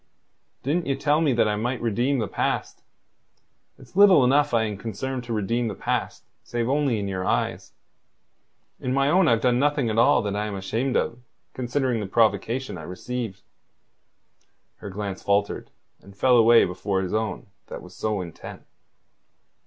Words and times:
Didn't 0.63 0.87
ye 0.87 0.95
tell 0.95 1.21
me 1.21 1.31
that 1.33 1.47
I 1.47 1.55
might 1.55 1.79
redeem 1.79 2.17
the 2.17 2.27
past? 2.27 2.81
It's 3.77 3.95
little 3.95 4.23
enough 4.23 4.51
I 4.51 4.63
am 4.63 4.75
concerned 4.75 5.23
to 5.25 5.31
redeem 5.31 5.67
the 5.67 5.75
past 5.75 6.23
save 6.43 6.67
only 6.67 6.97
in 6.97 7.07
your 7.07 7.23
eyes. 7.23 7.73
In 8.79 8.95
my 8.95 9.09
own 9.11 9.27
I've 9.27 9.41
done 9.41 9.59
nothing 9.59 9.91
at 9.91 9.99
all 9.99 10.23
that 10.23 10.35
I 10.35 10.47
am 10.47 10.55
ashamed 10.55 10.95
of, 10.97 11.19
considering 11.53 11.99
the 11.99 12.07
provocation 12.07 12.79
I 12.79 12.81
received." 12.81 13.43
Her 14.77 14.89
glance 14.89 15.21
faltered, 15.21 15.69
and 16.01 16.17
fell 16.17 16.35
away 16.35 16.65
before 16.65 17.03
his 17.03 17.13
own 17.13 17.45
that 17.67 17.83
was 17.83 17.93
so 17.95 18.21
intent. 18.21 18.63